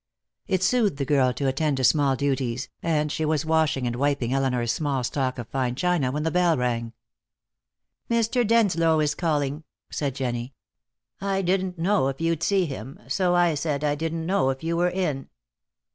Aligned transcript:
It 0.47 0.63
soothed 0.63 0.97
the 0.97 1.05
girl 1.05 1.31
to 1.33 1.47
attend 1.47 1.77
to 1.77 1.83
small 1.83 2.15
duties, 2.15 2.69
and 2.81 3.11
she 3.11 3.23
was 3.23 3.45
washing 3.45 3.85
and 3.85 3.95
wiping 3.95 4.33
Elinor's 4.33 4.71
small 4.71 5.03
stock 5.03 5.37
of 5.37 5.47
fine 5.49 5.75
china 5.75 6.11
when 6.11 6.23
the 6.23 6.31
bell 6.31 6.57
rang. 6.57 6.93
"Mr. 8.09 8.43
Denslow 8.43 8.99
is 8.99 9.13
calling," 9.13 9.63
said 9.91 10.15
Jennie. 10.15 10.55
"I 11.21 11.43
didn't 11.43 11.77
know 11.77 12.07
if 12.07 12.19
you'd 12.19 12.41
see 12.41 12.65
him, 12.65 12.99
so 13.07 13.35
I 13.35 13.53
said 13.53 13.83
I 13.83 13.93
didn't 13.93 14.25
know 14.25 14.49
if 14.49 14.63
you 14.63 14.75
were 14.75 14.89
in." 14.89 15.29